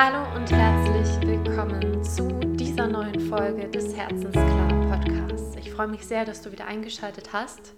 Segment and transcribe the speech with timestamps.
[0.00, 5.56] Hallo und herzlich willkommen zu dieser neuen Folge des Herzensklar Podcasts.
[5.56, 7.74] Ich freue mich sehr, dass du wieder eingeschaltet hast.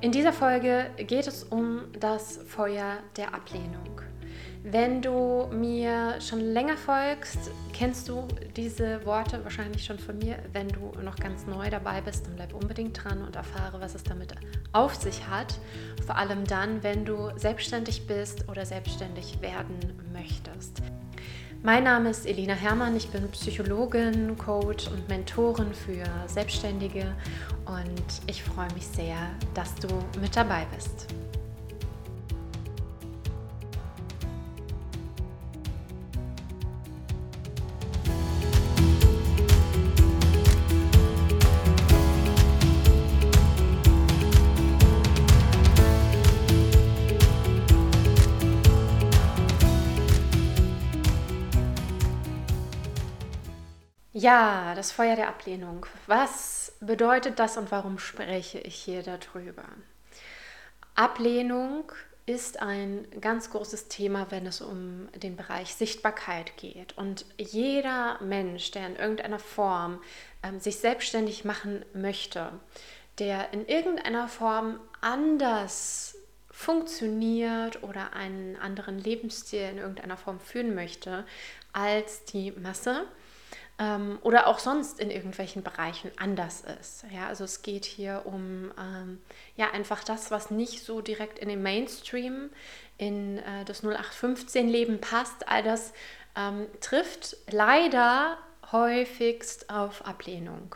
[0.00, 4.00] In dieser Folge geht es um das Feuer der Ablehnung.
[4.68, 10.38] Wenn du mir schon länger folgst, kennst du diese Worte wahrscheinlich schon von mir.
[10.52, 14.02] Wenn du noch ganz neu dabei bist, dann bleib unbedingt dran und erfahre, was es
[14.02, 14.34] damit
[14.72, 15.60] auf sich hat.
[16.04, 19.78] Vor allem dann, wenn du selbstständig bist oder selbstständig werden
[20.12, 20.82] möchtest.
[21.62, 27.14] Mein Name ist Elina Herrmann, ich bin Psychologin, Coach und Mentorin für Selbstständige
[27.66, 29.16] und ich freue mich sehr,
[29.54, 29.86] dass du
[30.20, 31.06] mit dabei bist.
[54.26, 55.86] Ja, das Feuer der Ablehnung.
[56.08, 59.62] Was bedeutet das und warum spreche ich hier darüber?
[60.96, 61.92] Ablehnung
[62.26, 66.98] ist ein ganz großes Thema, wenn es um den Bereich Sichtbarkeit geht.
[66.98, 70.02] Und jeder Mensch, der in irgendeiner Form
[70.42, 72.50] ähm, sich selbstständig machen möchte,
[73.20, 76.16] der in irgendeiner Form anders
[76.50, 81.24] funktioniert oder einen anderen Lebensstil in irgendeiner Form führen möchte
[81.72, 83.06] als die Masse,
[83.78, 87.04] ähm, oder auch sonst in irgendwelchen Bereichen anders ist.
[87.12, 89.20] Ja, also es geht hier um ähm,
[89.56, 92.50] ja einfach das, was nicht so direkt in den Mainstream,
[92.96, 95.48] in äh, das 0815-Leben passt.
[95.48, 95.92] All das
[96.36, 98.38] ähm, trifft leider
[98.72, 100.74] häufigst auf Ablehnung.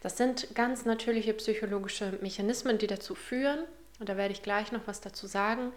[0.00, 3.60] Das sind ganz natürliche psychologische Mechanismen, die dazu führen,
[4.02, 5.72] und da werde ich gleich noch was dazu sagen.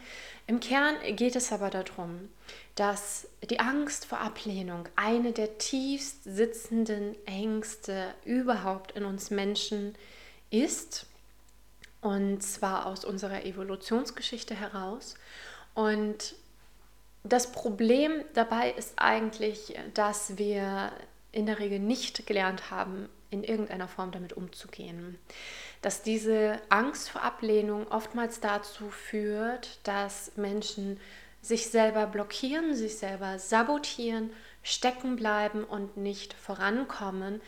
[0.47, 2.27] Im Kern geht es aber darum,
[2.73, 9.93] dass die Angst vor Ablehnung eine der tiefst sitzenden Ängste überhaupt in uns Menschen
[10.49, 11.05] ist.
[12.01, 15.13] Und zwar aus unserer Evolutionsgeschichte heraus.
[15.75, 16.33] Und
[17.23, 20.91] das Problem dabei ist eigentlich, dass wir
[21.31, 25.19] in der Regel nicht gelernt haben, in irgendeiner Form damit umzugehen.
[25.81, 31.00] Dass diese Angst vor Ablehnung oftmals dazu führt, dass Menschen
[31.41, 34.31] sich selber blockieren, sich selber sabotieren,
[34.63, 37.40] stecken bleiben und nicht vorankommen,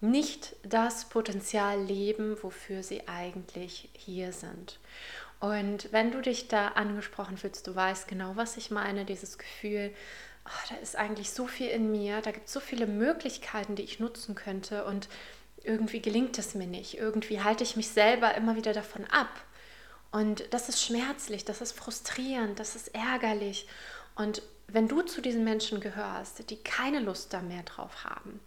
[0.00, 4.78] nicht das Potenzial leben, wofür sie eigentlich hier sind.
[5.38, 9.92] Und wenn du dich da angesprochen fühlst, du weißt genau, was ich meine, dieses Gefühl,
[10.46, 13.82] oh, da ist eigentlich so viel in mir, da gibt es so viele Möglichkeiten, die
[13.82, 15.08] ich nutzen könnte und
[15.64, 19.30] irgendwie gelingt es mir nicht, irgendwie halte ich mich selber immer wieder davon ab.
[20.10, 23.66] Und das ist schmerzlich, das ist frustrierend, das ist ärgerlich.
[24.14, 28.40] Und wenn du zu diesen Menschen gehörst, die keine Lust da mehr drauf haben,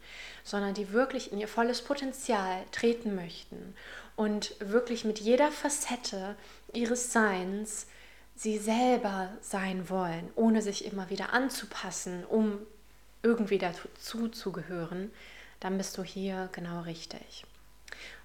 [0.43, 3.75] sondern die wirklich in ihr volles Potenzial treten möchten
[4.15, 6.35] und wirklich mit jeder Facette
[6.73, 7.87] ihres Seins
[8.35, 12.59] sie selber sein wollen, ohne sich immer wieder anzupassen, um
[13.23, 15.11] irgendwie dazu zu gehören,
[15.59, 17.45] dann bist du hier genau richtig.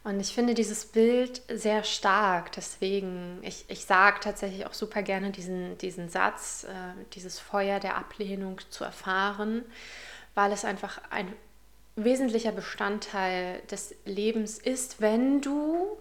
[0.02, 2.52] Und ich finde dieses Bild sehr stark.
[2.52, 7.96] Deswegen, ich, ich sage tatsächlich auch super gerne diesen, diesen Satz, äh, dieses Feuer der
[7.96, 9.62] Ablehnung zu erfahren,
[10.34, 11.32] weil es einfach ein
[11.96, 15.98] wesentlicher Bestandteil des Lebens ist, wenn du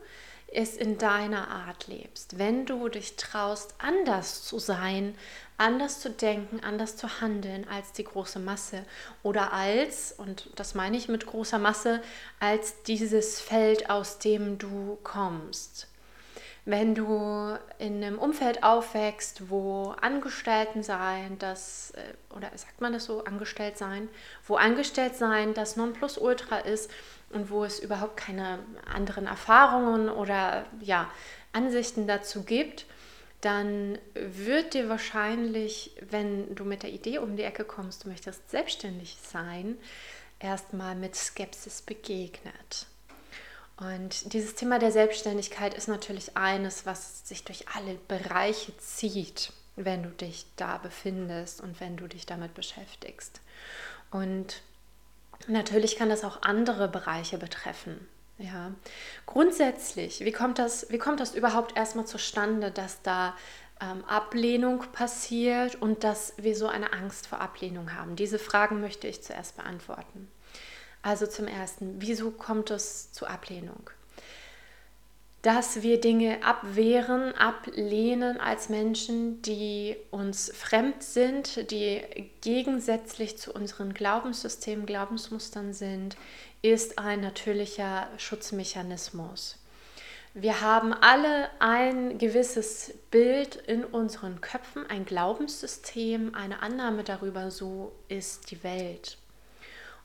[0.52, 5.16] es in deiner Art lebst, wenn du dich traust, anders zu sein,
[5.58, 8.86] anders zu denken, anders zu handeln als die große Masse
[9.24, 12.02] oder als, und das meine ich mit großer Masse,
[12.40, 15.88] als dieses Feld, aus dem du kommst.
[16.66, 23.06] Wenn du in einem Umfeld aufwächst, wo Angestellten sein, das, äh, oder sagt man das
[23.06, 24.08] so, angestellt sein,
[24.46, 26.92] wo angestellt sein das Nonplusultra ist,
[27.32, 28.60] und wo es überhaupt keine
[28.92, 31.10] anderen Erfahrungen oder ja,
[31.54, 32.86] Ansichten dazu gibt,
[33.42, 38.50] dann wird dir wahrscheinlich, wenn du mit der Idee um die Ecke kommst, du möchtest
[38.50, 39.78] selbstständig sein,
[40.40, 42.88] erstmal mit Skepsis begegnet.
[43.78, 50.04] Und dieses Thema der Selbstständigkeit ist natürlich eines, was sich durch alle Bereiche zieht, wenn
[50.04, 53.40] du dich da befindest und wenn du dich damit beschäftigst.
[54.12, 54.62] Und
[55.48, 58.08] Natürlich kann das auch andere Bereiche betreffen.
[58.38, 58.74] Ja.
[59.26, 63.36] Grundsätzlich, wie kommt, das, wie kommt das überhaupt erstmal zustande, dass da
[63.82, 68.16] ähm, Ablehnung passiert und dass wir so eine Angst vor Ablehnung haben?
[68.16, 70.30] Diese Fragen möchte ich zuerst beantworten.
[71.02, 73.90] Also zum Ersten, wieso kommt es zu Ablehnung?
[75.42, 82.02] Dass wir Dinge abwehren, ablehnen als Menschen, die uns fremd sind, die
[82.42, 86.18] gegensätzlich zu unseren Glaubenssystemen, Glaubensmustern sind,
[86.62, 89.58] ist ein natürlicher Schutzmechanismus.
[90.34, 97.94] Wir haben alle ein gewisses Bild in unseren Köpfen, ein Glaubenssystem, eine Annahme darüber, so
[98.10, 99.18] ist die Welt.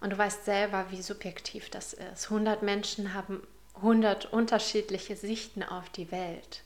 [0.01, 2.31] Und du weißt selber, wie subjektiv das ist.
[2.31, 3.43] 100 Menschen haben
[3.77, 6.63] 100 unterschiedliche Sichten auf die Welt.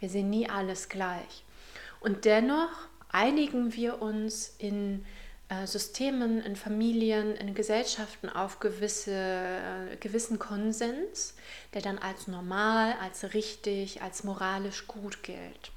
[0.00, 1.44] Wir sehen nie alles gleich.
[2.00, 2.70] Und dennoch
[3.10, 5.04] einigen wir uns in
[5.48, 11.34] äh, Systemen, in Familien, in Gesellschaften auf gewisse, äh, gewissen Konsens,
[11.74, 15.72] der dann als normal, als richtig, als moralisch gut gilt.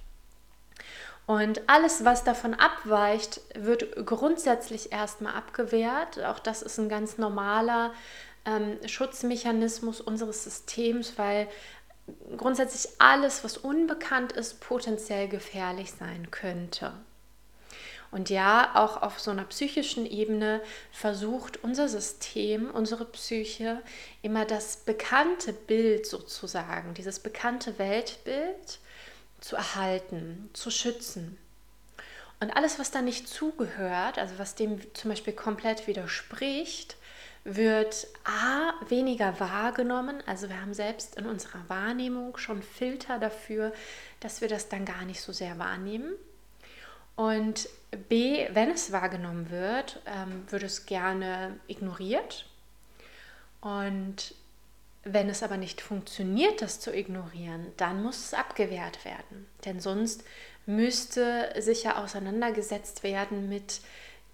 [1.26, 6.22] Und alles, was davon abweicht, wird grundsätzlich erstmal abgewehrt.
[6.26, 7.94] Auch das ist ein ganz normaler
[8.46, 11.48] ähm, Schutzmechanismus unseres Systems, weil
[12.38, 16.94] grundsätzlich alles, was unbekannt ist, potenziell gefährlich sein könnte.
[18.12, 20.62] Und ja, auch auf so einer psychischen Ebene
[20.92, 23.82] versucht unser System, unsere Psyche
[24.22, 28.80] immer das bekannte Bild sozusagen, dieses bekannte Weltbild
[29.40, 31.38] zu erhalten, zu schützen.
[32.42, 36.98] Und alles, was da nicht zugehört, also was dem zum Beispiel komplett widerspricht,
[37.44, 40.22] wird A weniger wahrgenommen.
[40.28, 43.74] Also wir haben selbst in unserer Wahrnehmung schon Filter dafür,
[44.20, 46.14] dass wir das dann gar nicht so sehr wahrnehmen.
[47.16, 47.68] Und
[48.10, 52.46] B, wenn es wahrgenommen wird, ähm, wird es gerne ignoriert.
[53.60, 54.34] Und
[55.04, 59.48] wenn es aber nicht funktioniert, das zu ignorieren, dann muss es abgewehrt werden.
[59.66, 60.24] Denn sonst
[60.66, 63.82] müsste sich ja auseinandergesetzt werden mit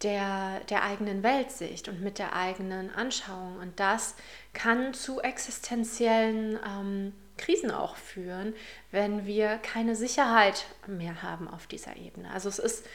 [0.04, 3.58] der, der eigenen Weltsicht und mit der eigenen Anschauung.
[3.60, 4.16] Und das
[4.54, 8.54] kann zu existenziellen ähm, Krisen auch führen,
[8.92, 12.30] wenn wir keine Sicherheit mehr haben auf dieser Ebene.
[12.32, 12.86] Also es ist,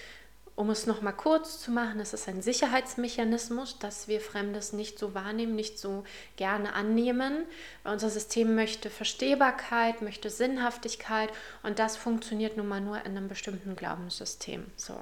[0.55, 5.15] um es nochmal kurz zu machen, es ist ein Sicherheitsmechanismus, dass wir Fremdes nicht so
[5.15, 6.05] wahrnehmen, nicht so
[6.37, 7.45] gerne annehmen.
[7.85, 11.31] Unser System möchte Verstehbarkeit, möchte Sinnhaftigkeit
[11.63, 14.67] und das funktioniert nun mal nur in einem bestimmten Glaubenssystem.
[14.77, 14.95] So.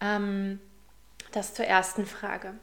[0.00, 0.60] Ähm,
[1.32, 2.54] das zur ersten Frage.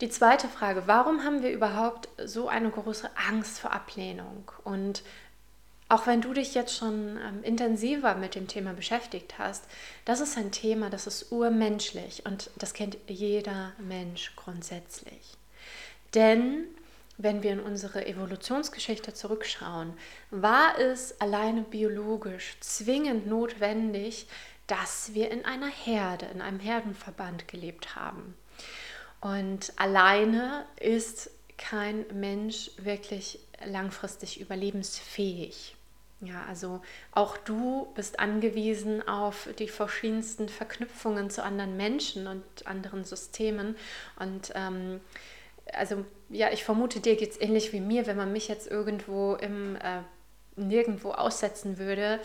[0.00, 4.50] Die zweite Frage, warum haben wir überhaupt so eine große Angst vor Ablehnung?
[4.64, 5.02] Und
[5.88, 9.64] auch wenn du dich jetzt schon ähm, intensiver mit dem Thema beschäftigt hast,
[10.04, 15.36] das ist ein Thema, das ist urmenschlich und das kennt jeder Mensch grundsätzlich.
[16.14, 16.64] Denn
[17.18, 19.94] wenn wir in unsere Evolutionsgeschichte zurückschauen,
[20.30, 24.26] war es alleine biologisch zwingend notwendig,
[24.66, 28.34] dass wir in einer Herde, in einem Herdenverband gelebt haben.
[29.20, 35.76] Und alleine ist kein Mensch wirklich langfristig überlebensfähig.
[36.20, 36.80] Ja, also
[37.12, 43.76] auch du bist angewiesen auf die verschiedensten Verknüpfungen zu anderen Menschen und anderen Systemen.
[44.18, 45.00] Und ähm,
[45.72, 49.34] also ja, ich vermute, dir geht es ähnlich wie mir, wenn man mich jetzt irgendwo
[49.34, 50.00] im äh,
[50.56, 52.18] nirgendwo aussetzen würde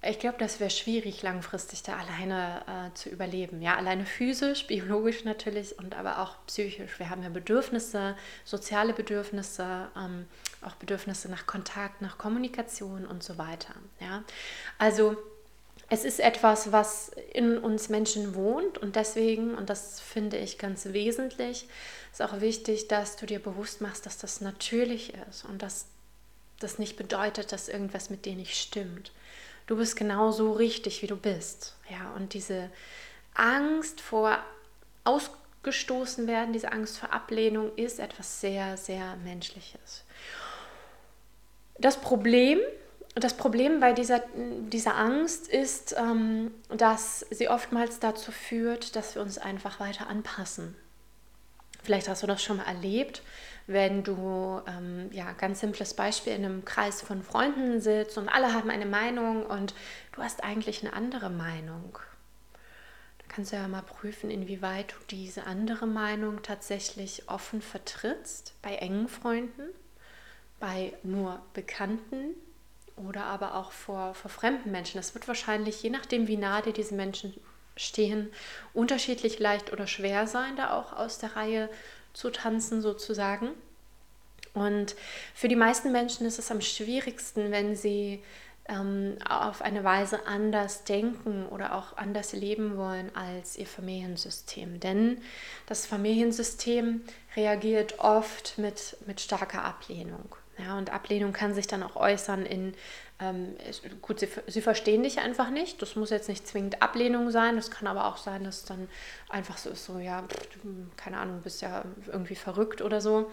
[0.00, 3.60] ich glaube, das wäre schwierig, langfristig da alleine äh, zu überleben.
[3.60, 7.00] Ja, alleine physisch, biologisch natürlich und aber auch psychisch.
[7.00, 10.26] Wir haben ja Bedürfnisse, soziale Bedürfnisse, ähm,
[10.62, 13.74] auch Bedürfnisse nach Kontakt, nach Kommunikation und so weiter.
[14.00, 14.22] Ja,
[14.78, 15.16] also
[15.90, 20.84] es ist etwas, was in uns Menschen wohnt und deswegen, und das finde ich ganz
[20.86, 21.66] wesentlich,
[22.12, 25.86] ist auch wichtig, dass du dir bewusst machst, dass das natürlich ist und dass
[26.60, 29.10] das nicht bedeutet, dass irgendwas mit dir nicht stimmt
[29.68, 31.76] du bist genau so richtig, wie du bist.
[31.88, 32.70] Ja, und diese
[33.34, 34.38] Angst vor
[35.04, 40.04] ausgestoßen werden, diese Angst vor Ablehnung ist etwas sehr, sehr Menschliches.
[41.78, 42.58] Das Problem,
[43.14, 49.22] das Problem bei dieser, dieser Angst ist, ähm, dass sie oftmals dazu führt, dass wir
[49.22, 50.74] uns einfach weiter anpassen.
[51.82, 53.22] Vielleicht hast du das schon mal erlebt,
[53.68, 58.54] wenn du, ähm, ja, ganz simples Beispiel, in einem Kreis von Freunden sitzt und alle
[58.54, 59.74] haben eine Meinung und
[60.12, 61.98] du hast eigentlich eine andere Meinung.
[63.18, 68.74] Da kannst du ja mal prüfen, inwieweit du diese andere Meinung tatsächlich offen vertrittst, bei
[68.76, 69.68] engen Freunden,
[70.58, 72.34] bei nur Bekannten
[72.96, 74.96] oder aber auch vor, vor fremden Menschen.
[74.96, 77.34] Das wird wahrscheinlich, je nachdem, wie nah dir diese Menschen
[77.76, 78.30] stehen,
[78.72, 81.68] unterschiedlich leicht oder schwer sein, da auch aus der Reihe
[82.18, 83.50] zu tanzen sozusagen.
[84.52, 84.96] Und
[85.34, 88.24] für die meisten Menschen ist es am schwierigsten, wenn sie
[88.68, 94.80] ähm, auf eine Weise anders denken oder auch anders leben wollen als ihr Familiensystem.
[94.80, 95.20] Denn
[95.66, 97.02] das Familiensystem
[97.36, 100.34] reagiert oft mit, mit starker Ablehnung.
[100.58, 102.74] Ja, und Ablehnung kann sich dann auch äußern in,
[103.20, 103.56] ähm,
[104.00, 105.82] gut, sie, sie verstehen dich einfach nicht.
[105.82, 107.56] Das muss jetzt nicht zwingend Ablehnung sein.
[107.56, 108.88] Das kann aber auch sein, dass dann
[109.28, 110.24] einfach so ist, so, ja,
[110.96, 113.30] keine Ahnung, bist ja irgendwie verrückt oder so.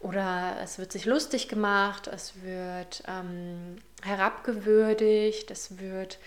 [0.00, 6.18] Oder es wird sich lustig gemacht, es wird ähm, herabgewürdigt, es wird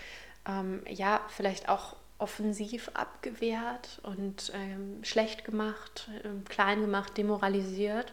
[0.48, 8.12] ähm, ja vielleicht auch offensiv abgewehrt und ähm, schlecht gemacht, ähm, klein gemacht, demoralisiert.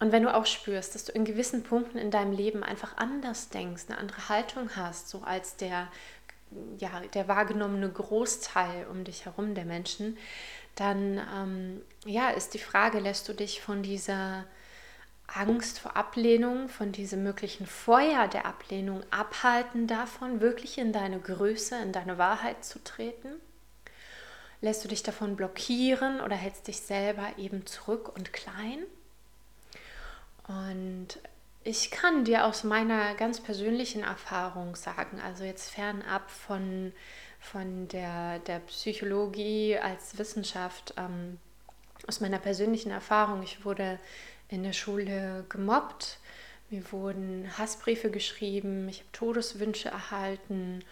[0.00, 3.48] Und wenn du auch spürst, dass du in gewissen Punkten in deinem Leben einfach anders
[3.48, 5.88] denkst, eine andere Haltung hast, so als der,
[6.78, 10.16] ja, der wahrgenommene Großteil um dich herum der Menschen,
[10.76, 14.44] dann ähm, ja, ist die Frage, lässt du dich von dieser
[15.26, 21.76] Angst vor Ablehnung, von diesem möglichen Feuer der Ablehnung abhalten davon, wirklich in deine Größe,
[21.82, 23.28] in deine Wahrheit zu treten?
[24.60, 28.84] Lässt du dich davon blockieren oder hältst dich selber eben zurück und klein?
[30.48, 31.20] Und
[31.62, 36.92] ich kann dir aus meiner ganz persönlichen Erfahrung sagen, also jetzt fernab von,
[37.38, 41.38] von der, der Psychologie als Wissenschaft, ähm,
[42.06, 43.98] aus meiner persönlichen Erfahrung, ich wurde
[44.48, 46.18] in der Schule gemobbt,
[46.70, 50.84] mir wurden Hassbriefe geschrieben, ich habe Todeswünsche erhalten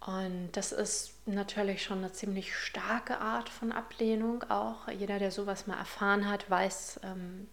[0.00, 4.88] und das ist natürlich schon eine ziemlich starke Art von Ablehnung auch.
[4.88, 7.48] Jeder, der sowas mal erfahren hat, weiß, ähm,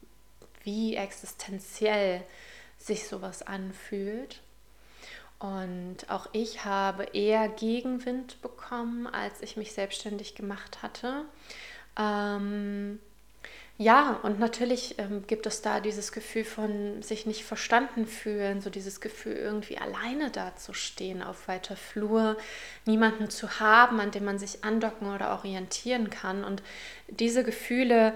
[0.63, 2.24] wie existenziell
[2.77, 4.41] sich sowas anfühlt.
[5.39, 11.25] Und auch ich habe eher Gegenwind bekommen, als ich mich selbstständig gemacht hatte.
[11.98, 13.00] Ähm,
[13.77, 18.70] ja, und natürlich ähm, gibt es da dieses Gefühl von sich nicht verstanden fühlen, so
[18.70, 22.38] dieses Gefühl, irgendwie alleine dazustehen auf weiter Flur,
[22.86, 26.43] niemanden zu haben, an dem man sich andocken oder orientieren kann.
[26.43, 26.62] Und
[27.10, 28.13] diese Gefühle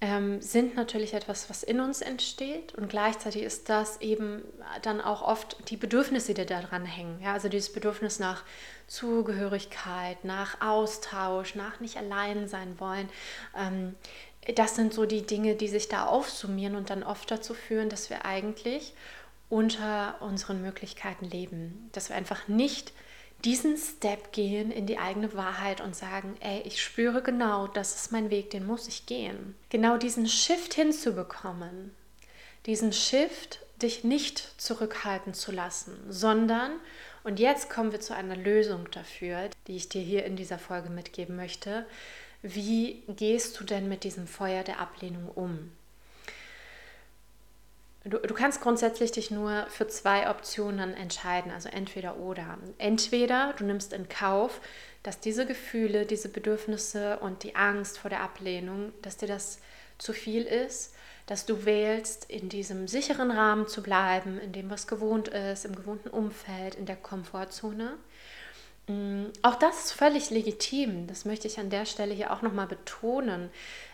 [0.00, 4.42] ähm, sind natürlich etwas, was in uns entsteht und gleichzeitig ist das eben
[4.82, 7.20] dann auch oft die Bedürfnisse, die daran hängen.
[7.22, 8.44] Ja, also dieses Bedürfnis nach
[8.86, 13.08] Zugehörigkeit, nach Austausch, nach nicht allein sein wollen.
[13.56, 13.94] Ähm,
[14.56, 18.10] das sind so die Dinge, die sich da aufsummieren und dann oft dazu führen, dass
[18.10, 18.92] wir eigentlich
[19.48, 22.92] unter unseren Möglichkeiten leben, dass wir einfach nicht
[23.44, 28.12] diesen Step gehen in die eigene Wahrheit und sagen, ey, ich spüre genau, das ist
[28.12, 29.54] mein Weg, den muss ich gehen.
[29.68, 31.94] Genau diesen Shift hinzubekommen,
[32.66, 36.72] diesen Shift, dich nicht zurückhalten zu lassen, sondern,
[37.22, 40.90] und jetzt kommen wir zu einer Lösung dafür, die ich dir hier in dieser Folge
[40.90, 41.84] mitgeben möchte,
[42.42, 45.72] wie gehst du denn mit diesem Feuer der Ablehnung um?
[48.04, 52.58] Du, du, kannst grundsätzlich dich nur für zwei Optionen entscheiden, also entweder oder.
[52.76, 54.60] Entweder du nimmst in Kauf,
[55.02, 59.58] dass diese Gefühle, diese Bedürfnisse und die Angst vor der Ablehnung, dass dir das
[59.96, 60.94] zu viel ist,
[61.26, 65.74] dass du wählst, in diesem sicheren Rahmen zu bleiben, in dem, was gewohnt ist, im
[65.74, 67.96] gewohnten Umfeld, in der Komfortzone.
[68.86, 71.06] Mm, auch das ist völlig legitim.
[71.06, 73.48] Das möchte ich an der Stelle hier auch nochmal betonen.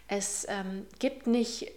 [0.08, 1.72] Es ähm, gibt nicht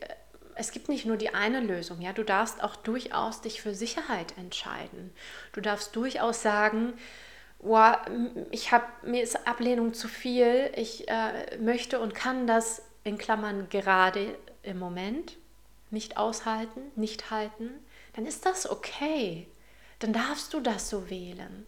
[0.55, 4.37] es gibt nicht nur die eine Lösung, ja, du darfst auch durchaus dich für Sicherheit
[4.37, 5.13] entscheiden.
[5.51, 6.93] Du darfst durchaus sagen,
[7.59, 7.91] oh,
[8.51, 13.69] ich habe mir ist Ablehnung zu viel, ich äh, möchte und kann das in Klammern
[13.69, 15.37] gerade im Moment
[15.91, 17.69] nicht aushalten, nicht halten,
[18.13, 19.47] dann ist das okay.
[19.99, 21.65] Dann darfst du das so wählen.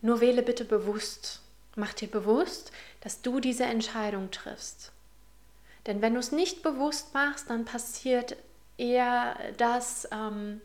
[0.00, 1.40] Nur wähle bitte bewusst.
[1.76, 4.92] Mach dir bewusst, dass du diese Entscheidung triffst.
[5.86, 8.36] Denn wenn du es nicht bewusst machst, dann passiert
[8.76, 10.60] eher das, ähm,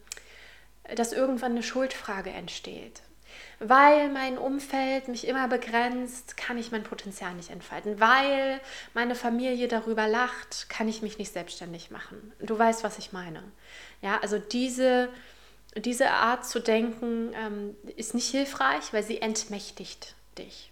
[0.95, 3.01] dass irgendwann eine Schuldfrage entsteht.
[3.59, 7.99] Weil mein Umfeld mich immer begrenzt, kann ich mein Potenzial nicht entfalten.
[7.99, 8.59] Weil
[8.93, 12.33] meine Familie darüber lacht, kann ich mich nicht selbstständig machen.
[12.39, 13.43] Du weißt, was ich meine.
[14.01, 15.09] Ja, also diese,
[15.75, 20.71] diese Art zu denken ähm, ist nicht hilfreich, weil sie entmächtigt dich.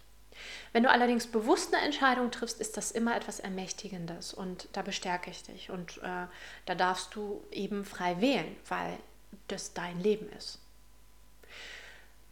[0.74, 5.30] Wenn du allerdings bewusst eine Entscheidung triffst, ist das immer etwas Ermächtigendes und da bestärke
[5.30, 5.70] ich dich.
[5.70, 6.26] Und äh,
[6.66, 8.98] da darfst du eben frei wählen, weil
[9.46, 10.58] das dein Leben ist.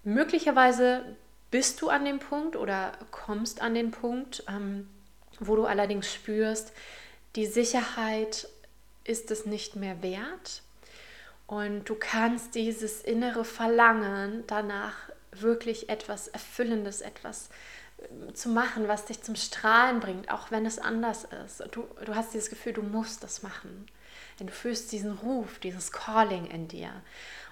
[0.03, 1.05] Möglicherweise
[1.53, 4.89] bist du an dem Punkt oder kommst an den Punkt, ähm,
[5.39, 6.73] wo du allerdings spürst,
[7.37, 8.49] die Sicherheit
[9.05, 10.63] ist es nicht mehr wert.
[11.47, 14.97] Und du kannst dieses innere Verlangen danach
[15.31, 17.49] wirklich etwas Erfüllendes, etwas
[18.35, 21.63] zu machen, was dich zum Strahlen bringt, auch wenn es anders ist.
[21.73, 23.87] Du, du hast dieses Gefühl, du musst das machen.
[24.39, 26.91] Denn du fühlst diesen Ruf, dieses Calling in dir.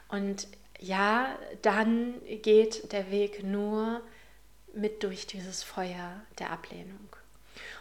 [0.08, 4.00] Und ja, dann geht der Weg nur
[4.74, 7.08] mit durch dieses Feuer der Ablehnung.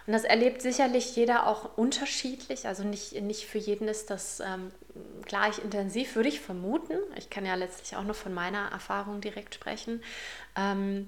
[0.05, 2.67] Und das erlebt sicherlich jeder auch unterschiedlich.
[2.67, 4.71] Also nicht, nicht für jeden ist das ähm,
[5.25, 6.97] gleich intensiv, würde ich vermuten.
[7.15, 10.03] Ich kann ja letztlich auch nur von meiner Erfahrung direkt sprechen.
[10.55, 11.07] Ähm,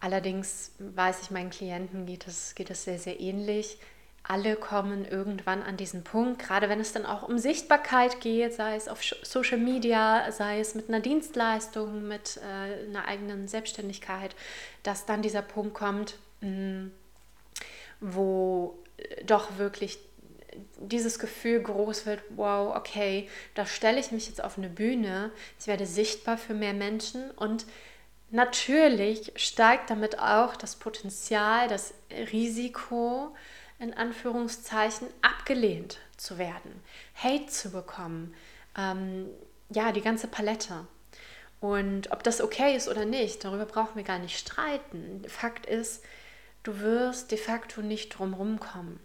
[0.00, 3.78] allerdings weiß ich, meinen Klienten geht es, geht sehr, sehr ähnlich.
[4.22, 8.74] Alle kommen irgendwann an diesen Punkt, gerade wenn es dann auch um Sichtbarkeit geht, sei
[8.74, 14.34] es auf Social Media, sei es mit einer Dienstleistung, mit äh, einer eigenen Selbstständigkeit,
[14.82, 16.90] dass dann dieser Punkt kommt, mh, hm,
[18.00, 19.98] wo äh, doch wirklich
[20.78, 25.66] dieses Gefühl groß wird, wow, okay, da stelle ich mich jetzt auf eine Bühne, ich
[25.66, 27.66] werde sichtbar für mehr Menschen und
[28.30, 31.94] natürlich steigt damit auch das Potenzial, das
[32.32, 33.34] Risiko,
[33.78, 36.82] in Anführungszeichen, abgelehnt zu werden,
[37.14, 38.34] Hate zu bekommen,
[38.76, 39.28] ähm,
[39.70, 40.86] ja, die ganze Palette.
[41.60, 45.24] Und ob das okay ist oder nicht, darüber brauchen wir gar nicht streiten.
[45.28, 46.04] Fakt ist,
[46.62, 49.00] du wirst de facto nicht drumherum kommen.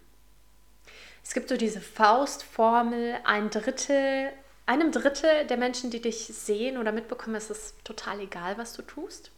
[1.24, 4.32] Es gibt so diese Faustformel, ein Drittel,
[4.66, 8.82] einem Drittel der Menschen, die dich sehen oder mitbekommen, ist es total egal, was du
[8.82, 9.30] tust.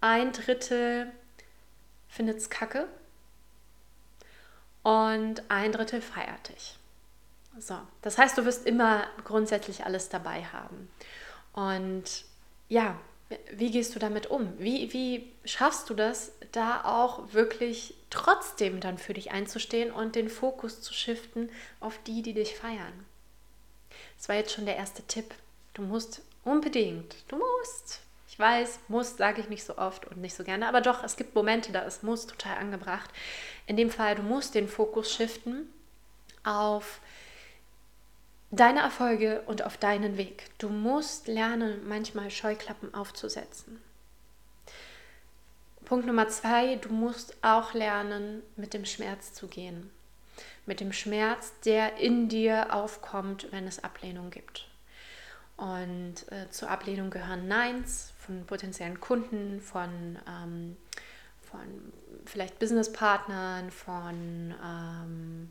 [0.00, 1.10] Ein Drittel
[2.08, 2.88] findet es kacke
[4.82, 6.76] und ein Drittel feiert dich.
[7.58, 10.90] So, das heißt, du wirst immer grundsätzlich alles dabei haben.
[11.52, 12.24] Und
[12.68, 12.98] ja,
[13.52, 14.52] wie gehst du damit um?
[14.58, 20.28] Wie, wie schaffst du das, da auch wirklich trotzdem dann für dich einzustehen und den
[20.28, 21.50] Fokus zu shiften
[21.80, 23.06] auf die, die dich feiern?
[24.24, 25.34] Das war jetzt schon der erste Tipp.
[25.74, 30.34] Du musst unbedingt, du musst, ich weiß, muss sage ich nicht so oft und nicht
[30.34, 33.10] so gerne, aber doch, es gibt Momente, da ist muss total angebracht.
[33.66, 35.70] In dem Fall, du musst den Fokus shiften
[36.42, 37.02] auf
[38.50, 40.48] deine Erfolge und auf deinen Weg.
[40.56, 43.78] Du musst lernen, manchmal Scheuklappen aufzusetzen.
[45.84, 49.90] Punkt Nummer zwei, du musst auch lernen, mit dem Schmerz zu gehen.
[50.66, 54.68] Mit dem Schmerz, der in dir aufkommt, wenn es Ablehnung gibt.
[55.56, 60.76] Und äh, zur Ablehnung gehören Neins von potenziellen Kunden, von, ähm,
[61.42, 61.60] von
[62.24, 65.50] vielleicht Businesspartnern, von ähm,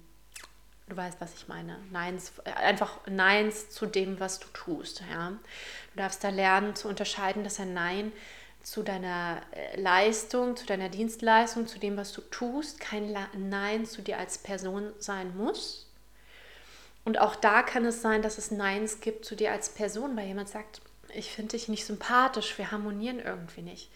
[0.89, 1.79] Du weißt, was ich meine.
[1.91, 5.01] Neins, einfach Neins zu dem, was du tust.
[5.11, 5.29] Ja?
[5.29, 8.11] Du darfst da lernen zu unterscheiden, dass ein Nein
[8.63, 14.01] zu deiner äh, Leistung, zu deiner Dienstleistung, zu dem, was du tust, kein Nein zu
[14.01, 15.87] dir als Person sein muss.
[17.05, 20.27] Und auch da kann es sein, dass es Neins gibt zu dir als Person, weil
[20.27, 20.81] jemand sagt,
[21.13, 23.91] ich finde dich nicht sympathisch, wir harmonieren irgendwie nicht.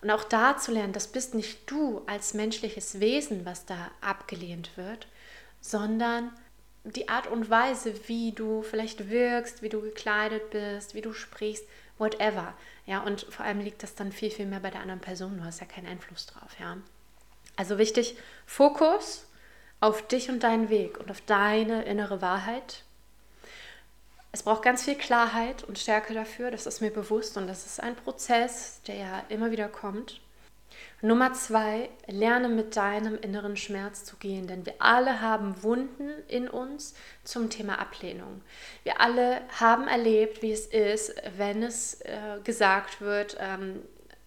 [0.00, 4.76] Und auch da zu lernen, das bist nicht du als menschliches Wesen, was da abgelehnt
[4.76, 5.08] wird,
[5.60, 6.30] sondern
[6.84, 11.64] die Art und Weise, wie du vielleicht wirkst, wie du gekleidet bist, wie du sprichst,
[11.98, 12.54] whatever.
[12.86, 15.38] Ja, und vor allem liegt das dann viel, viel mehr bei der anderen Person.
[15.38, 16.76] Du hast ja keinen Einfluss drauf, ja.
[17.56, 19.26] Also wichtig, Fokus
[19.80, 22.84] auf dich und deinen Weg und auf deine innere Wahrheit.
[24.32, 27.82] Es braucht ganz viel Klarheit und Stärke dafür, das ist mir bewusst und das ist
[27.82, 30.20] ein Prozess, der ja immer wieder kommt.
[31.02, 36.48] Nummer zwei, lerne mit deinem inneren Schmerz zu gehen, denn wir alle haben Wunden in
[36.48, 38.40] uns zum Thema Ablehnung.
[38.82, 43.82] Wir alle haben erlebt, wie es ist, wenn es äh, gesagt wird, ähm,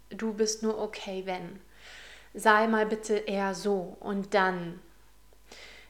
[0.10, 1.60] du bist nur okay, wenn.
[2.36, 4.80] Sei mal bitte eher so und dann.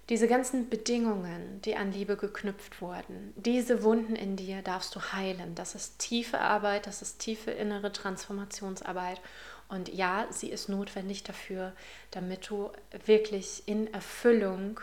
[0.07, 5.53] Diese ganzen Bedingungen, die an Liebe geknüpft wurden, diese Wunden in dir darfst du heilen.
[5.53, 9.21] Das ist tiefe Arbeit, das ist tiefe innere Transformationsarbeit.
[9.69, 11.73] Und ja, sie ist notwendig dafür,
[12.11, 12.71] damit du
[13.05, 14.79] wirklich in Erfüllung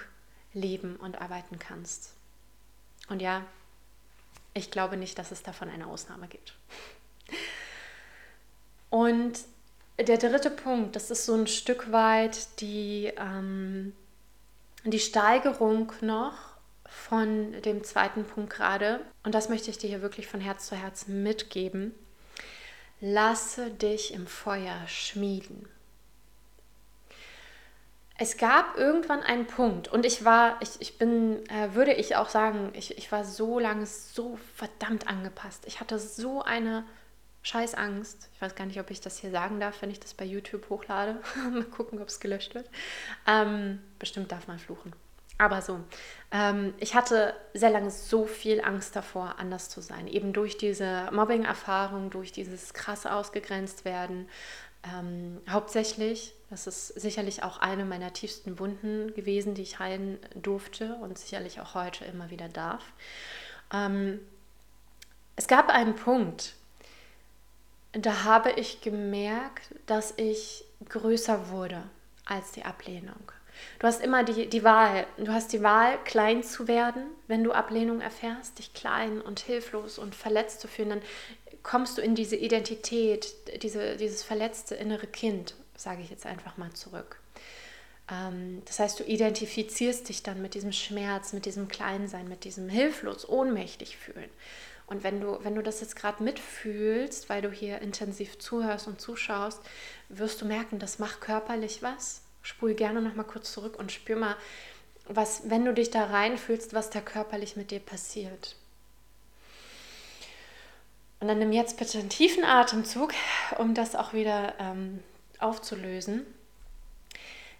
[0.55, 2.15] leben und arbeiten kannst.
[3.09, 3.45] Und ja,
[4.55, 6.55] ich glaube nicht, dass es davon eine Ausnahme gibt.
[8.89, 9.41] Und
[9.99, 13.93] der dritte Punkt, das ist so ein Stück weit die, ähm,
[14.85, 16.35] die Steigerung noch
[16.87, 19.01] von dem zweiten Punkt gerade.
[19.25, 21.95] Und das möchte ich dir hier wirklich von Herz zu Herz mitgeben.
[23.01, 25.69] Lasse dich im Feuer schmieden.
[28.19, 32.31] Es gab irgendwann einen Punkt und ich war, ich, ich bin, äh, würde ich auch
[32.31, 35.65] sagen, ich, ich war so lange so verdammt angepasst.
[35.67, 36.85] Ich hatte so eine
[37.43, 38.31] Scheißangst.
[38.35, 40.69] Ich weiß gar nicht, ob ich das hier sagen darf, wenn ich das bei YouTube
[40.71, 41.21] hochlade.
[41.53, 42.69] Mal gucken, ob es gelöscht wird.
[43.27, 44.95] Ähm, bestimmt darf man fluchen.
[45.39, 45.81] Aber so,
[46.31, 50.07] ähm, ich hatte sehr lange so viel Angst davor, anders zu sein.
[50.07, 54.29] Eben durch diese Mobbing-Erfahrung, durch dieses krasse ausgegrenzt werden.
[54.95, 60.95] Ähm, hauptsächlich, das ist sicherlich auch eine meiner tiefsten Wunden gewesen, die ich heilen durfte
[60.97, 62.85] und sicherlich auch heute immer wieder darf.
[63.73, 64.21] Ähm,
[65.35, 66.55] es gab einen Punkt,
[67.93, 71.83] da habe ich gemerkt, dass ich größer wurde
[72.25, 73.33] als die Ablehnung.
[73.79, 75.07] Du hast immer die, die Wahl.
[75.19, 79.99] Du hast die Wahl, klein zu werden, wenn du Ablehnung erfährst, dich klein und hilflos
[79.99, 80.91] und verletzt zu fühlen.
[80.91, 81.03] Dann
[81.63, 86.73] kommst du in diese Identität, diese, dieses verletzte innere Kind, sage ich jetzt einfach mal
[86.73, 87.21] zurück.
[88.11, 92.69] Ähm, das heißt, du identifizierst dich dann mit diesem Schmerz, mit diesem Kleinsein, mit diesem
[92.69, 94.31] hilflos, ohnmächtig fühlen.
[94.87, 99.01] Und wenn du, wenn du das jetzt gerade mitfühlst, weil du hier intensiv zuhörst und
[99.01, 99.61] zuschaust,
[100.09, 102.23] wirst du merken, das macht körperlich was.
[102.47, 104.37] Spul gerne noch mal kurz zurück und spür mal,
[105.09, 108.55] was, wenn du dich da reinfühlst, was da körperlich mit dir passiert.
[111.19, 113.13] Und dann nimm jetzt bitte einen tiefen Atemzug,
[113.59, 115.03] um das auch wieder ähm,
[115.41, 116.25] aufzulösen.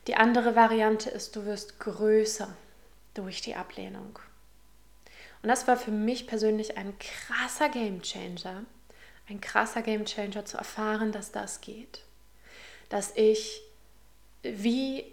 [0.07, 2.55] Die andere Variante ist, du wirst größer
[3.15, 4.21] durch die Ablehnung.
[5.43, 8.65] Und das war für mich persönlich ein krasser Game Changer.
[9.29, 12.03] Ein krasser Game Changer zu erfahren, dass das geht.
[12.89, 13.66] Dass ich
[14.55, 15.05] wie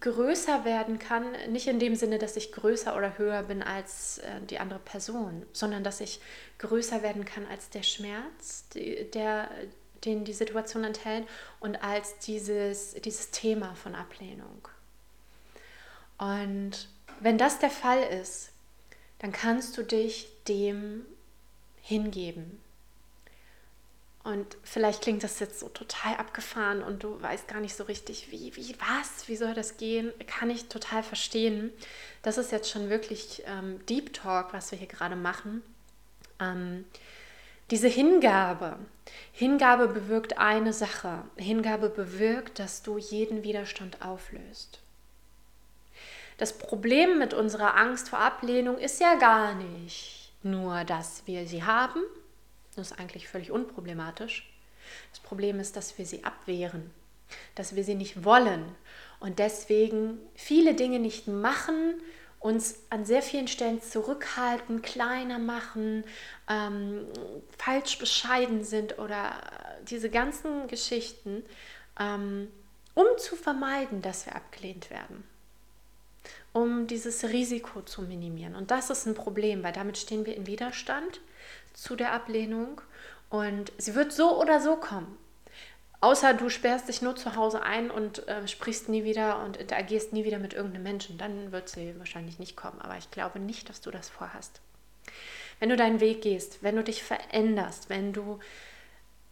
[0.00, 4.40] größer werden kann, nicht in dem Sinne, dass ich größer oder höher bin als äh,
[4.48, 6.20] die andere Person, sondern dass ich
[6.58, 8.64] größer werden kann als der Schmerz,
[9.14, 9.48] der,
[10.04, 11.26] den die Situation enthält
[11.60, 14.68] und als dieses, dieses Thema von Ablehnung.
[16.18, 16.88] Und
[17.20, 18.50] wenn das der Fall ist,
[19.20, 21.04] dann kannst du dich dem
[21.80, 22.60] hingeben.
[24.28, 28.30] Und vielleicht klingt das jetzt so total abgefahren und du weißt gar nicht so richtig,
[28.30, 30.12] wie, wie, was, wie soll das gehen?
[30.26, 31.72] Kann ich total verstehen.
[32.20, 35.62] Das ist jetzt schon wirklich ähm, Deep Talk, was wir hier gerade machen.
[36.40, 36.84] Ähm,
[37.70, 38.78] diese Hingabe.
[39.32, 41.24] Hingabe bewirkt eine Sache.
[41.36, 44.80] Hingabe bewirkt, dass du jeden Widerstand auflöst.
[46.36, 51.64] Das Problem mit unserer Angst vor Ablehnung ist ja gar nicht nur, dass wir sie
[51.64, 52.02] haben.
[52.78, 54.48] Das ist eigentlich völlig unproblematisch.
[55.10, 56.90] Das Problem ist, dass wir sie abwehren,
[57.56, 58.64] dass wir sie nicht wollen
[59.20, 62.00] und deswegen viele Dinge nicht machen,
[62.40, 66.04] uns an sehr vielen Stellen zurückhalten, kleiner machen,
[66.48, 67.06] ähm,
[67.58, 69.40] falsch bescheiden sind oder
[69.82, 71.44] diese ganzen Geschichten,
[71.98, 72.48] ähm,
[72.94, 75.24] um zu vermeiden, dass wir abgelehnt werden
[76.58, 78.54] um dieses Risiko zu minimieren.
[78.54, 81.20] Und das ist ein Problem, weil damit stehen wir in Widerstand
[81.72, 82.80] zu der Ablehnung
[83.30, 85.16] und sie wird so oder so kommen.
[86.00, 90.12] Außer du sperrst dich nur zu Hause ein und äh, sprichst nie wieder und interagierst
[90.12, 92.80] nie wieder mit irgendeinem Menschen, dann wird sie wahrscheinlich nicht kommen.
[92.80, 94.60] Aber ich glaube nicht, dass du das vorhast.
[95.58, 98.38] Wenn du deinen Weg gehst, wenn du dich veränderst, wenn du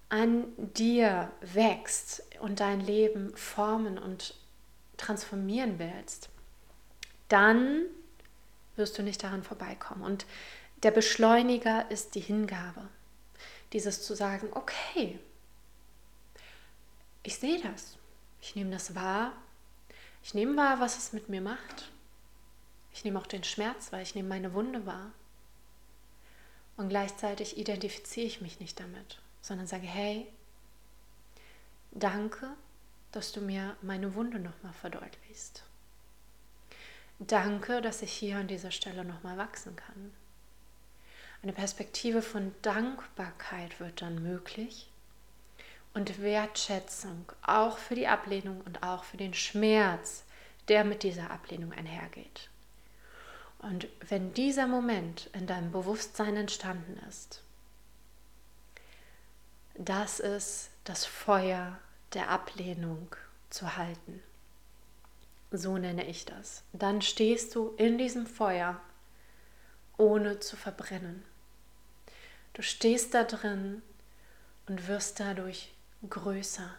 [0.08, 4.34] an dir wächst und dein Leben formen und
[4.96, 6.30] transformieren willst,
[7.28, 7.86] dann
[8.76, 10.02] wirst du nicht daran vorbeikommen.
[10.02, 10.26] Und
[10.82, 12.88] der Beschleuniger ist die Hingabe.
[13.72, 15.18] Dieses zu sagen, okay,
[17.22, 17.96] ich sehe das,
[18.40, 19.32] ich nehme das wahr,
[20.22, 21.90] ich nehme wahr, was es mit mir macht.
[22.92, 25.12] Ich nehme auch den Schmerz wahr, ich nehme meine Wunde wahr.
[26.76, 30.26] Und gleichzeitig identifiziere ich mich nicht damit, sondern sage, hey,
[31.90, 32.48] danke,
[33.12, 35.65] dass du mir meine Wunde nochmal verdeutlichst.
[37.18, 40.12] Danke, dass ich hier an dieser Stelle nochmal wachsen kann.
[41.42, 44.90] Eine Perspektive von Dankbarkeit wird dann möglich
[45.94, 50.24] und Wertschätzung auch für die Ablehnung und auch für den Schmerz,
[50.68, 52.50] der mit dieser Ablehnung einhergeht.
[53.60, 57.42] Und wenn dieser Moment in deinem Bewusstsein entstanden ist,
[59.74, 61.78] das ist das Feuer
[62.12, 63.14] der Ablehnung
[63.48, 64.22] zu halten.
[65.50, 66.64] So nenne ich das.
[66.72, 68.80] Dann stehst du in diesem Feuer,
[69.96, 71.24] ohne zu verbrennen.
[72.54, 73.82] Du stehst da drin
[74.66, 75.72] und wirst dadurch
[76.08, 76.70] größer,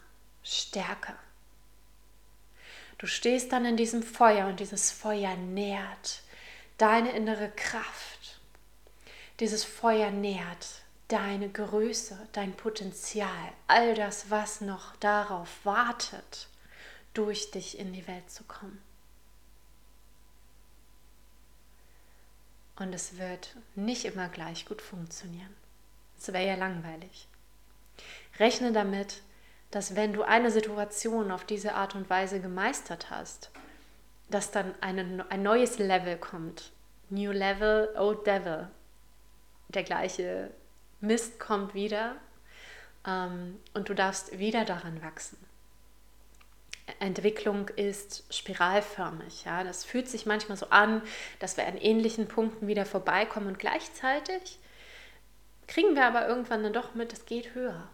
[0.44, 1.16] stärker.
[2.98, 6.24] Du stehst dann in diesem Feuer und dieses Feuer nährt
[6.78, 8.40] deine innere Kraft.
[9.40, 16.50] Dieses Feuer nährt deine Größe, dein Potenzial, all das, was noch darauf wartet
[17.18, 18.82] durch dich in die Welt zu kommen.
[22.76, 25.56] Und es wird nicht immer gleich gut funktionieren.
[26.20, 27.28] Es wäre ja langweilig.
[28.38, 29.24] Rechne damit,
[29.72, 33.50] dass wenn du eine Situation auf diese Art und Weise gemeistert hast,
[34.30, 36.72] dass dann eine, ein neues Level kommt.
[37.10, 38.70] New Level, Old Devil.
[39.70, 40.52] Der gleiche
[41.00, 42.16] Mist kommt wieder
[43.06, 45.47] ähm, und du darfst wieder daran wachsen.
[47.00, 49.46] Entwicklung ist spiralförmig.
[49.46, 49.64] Ja?
[49.64, 51.02] Das fühlt sich manchmal so an,
[51.40, 54.60] dass wir an ähnlichen Punkten wieder vorbeikommen und gleichzeitig
[55.68, 57.90] kriegen wir aber irgendwann dann doch mit, es geht höher.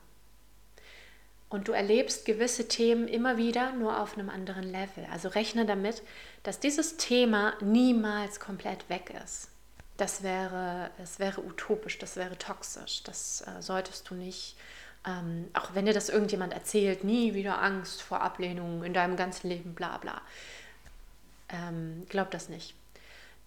[1.49, 5.06] und du erlebst gewisse Themen immer wieder nur auf einem anderen Level.
[5.12, 6.01] Also rechne damit,
[6.41, 9.49] dass dieses Thema niemals komplett weg ist.
[9.97, 14.56] Das wäre, das wäre utopisch, das wäre toxisch, das äh, solltest du nicht.
[15.06, 19.50] Ähm, auch wenn dir das irgendjemand erzählt, nie wieder Angst vor Ablehnung in deinem ganzen
[19.50, 20.22] Leben, bla bla.
[21.50, 22.74] Ähm, glaub das nicht.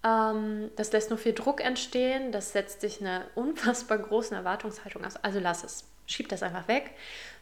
[0.04, 5.16] Ähm, das lässt nur viel Druck entstehen, das setzt dich eine unfassbar große Erwartungshaltung aus.
[5.16, 6.92] Also lass es schieb das einfach weg,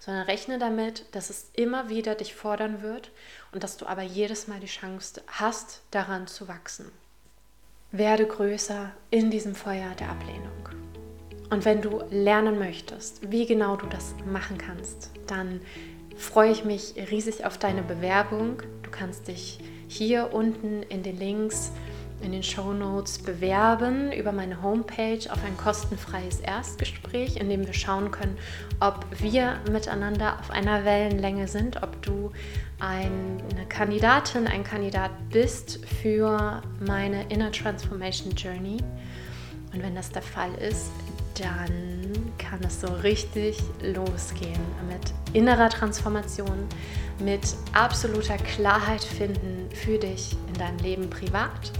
[0.01, 3.11] sondern rechne damit, dass es immer wieder dich fordern wird
[3.53, 6.91] und dass du aber jedes Mal die Chance hast, daran zu wachsen.
[7.93, 10.51] Werde größer in diesem Feuer der Ablehnung.
[11.55, 15.61] Und wenn du lernen möchtest, wie genau du das machen kannst, dann
[16.17, 18.61] freue ich mich riesig auf deine Bewerbung.
[18.83, 21.71] Du kannst dich hier unten in den Links
[22.23, 27.73] in den Show Notes bewerben über meine Homepage auf ein kostenfreies Erstgespräch, in dem wir
[27.73, 28.37] schauen können,
[28.81, 32.33] ob wir miteinander auf einer Wellenlänge sind, ob du
[32.81, 38.79] eine Kandidatin, ein Kandidat bist für meine Inner Transformation Journey.
[39.73, 40.91] Und wenn das der Fall ist,
[41.39, 46.67] dann kann es so richtig losgehen mit innerer Transformation,
[47.19, 47.41] mit
[47.73, 51.73] absoluter Klarheit finden für dich in deinem Leben privat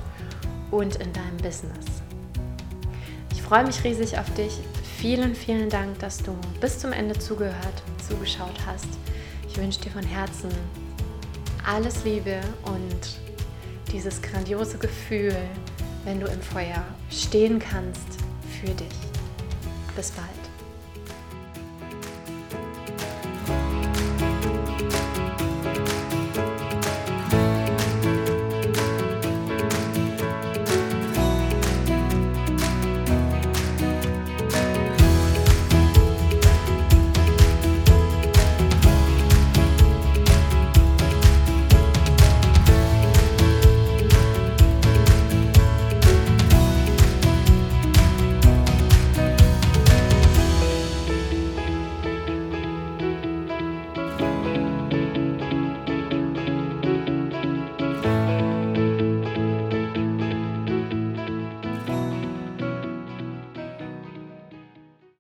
[0.71, 1.87] und in deinem Business.
[3.33, 4.59] Ich freue mich riesig auf dich.
[4.99, 8.89] Vielen, vielen Dank, dass du bis zum Ende zugehört, zugeschaut hast.
[9.49, 10.49] Ich wünsche dir von Herzen
[11.67, 13.19] alles Liebe und
[13.93, 15.37] dieses grandiose Gefühl,
[16.05, 18.19] wenn du im Feuer stehen kannst
[18.61, 19.14] für dich.
[19.95, 20.54] the spot.